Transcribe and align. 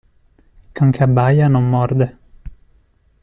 Can 0.77 0.89
che 0.93 1.03
abbaia 1.03 1.47
non 1.47 1.69
morde. 1.69 2.07